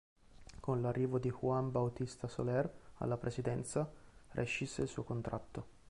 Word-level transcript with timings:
Con 0.59 0.81
l'arrivo 0.81 1.19
di 1.19 1.31
Juan 1.31 1.69
Bautista 1.69 2.27
Soler 2.27 2.67
alla 2.97 3.17
presidenza, 3.17 3.87
rescisse 4.31 4.81
il 4.81 4.87
suo 4.87 5.03
contratto. 5.03 5.67